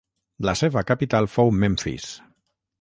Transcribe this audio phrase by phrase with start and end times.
[0.49, 2.11] La seva capital fou Memfis.